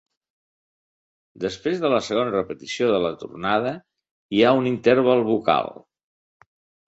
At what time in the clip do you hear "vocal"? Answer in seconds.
5.31-5.71